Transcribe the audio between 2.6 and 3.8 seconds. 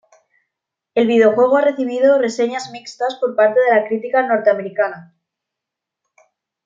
mixtas por parte de